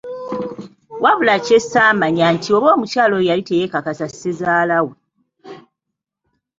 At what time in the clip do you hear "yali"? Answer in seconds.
3.29-3.43